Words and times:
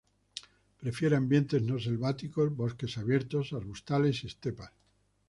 Prefiere 0.79 1.15
ambientes 1.15 1.61
no 1.61 1.77
selváticos, 1.79 2.55
bosques 2.55 2.97
abiertos, 2.97 3.53
arbustales 3.53 4.23
y 4.23 4.27
estepas. 4.29 4.71